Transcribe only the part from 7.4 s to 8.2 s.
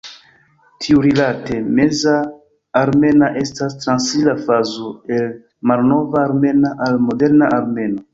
armena.